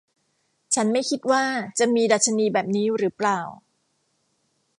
[0.75, 1.43] ฉันไม่คิดว่า
[1.79, 3.39] จะมีดัชนีแบบนี้หรือเปล่า?